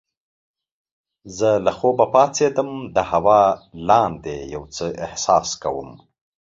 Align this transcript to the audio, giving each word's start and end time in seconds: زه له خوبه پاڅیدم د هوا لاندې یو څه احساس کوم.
زه 1.37 1.49
له 1.65 1.71
خوبه 1.77 2.05
پاڅیدم 2.13 2.69
د 2.95 2.97
هوا 3.11 3.41
لاندې 3.89 4.35
یو 4.53 4.63
څه 4.75 4.85
احساس 5.05 5.49
کوم. 5.63 5.89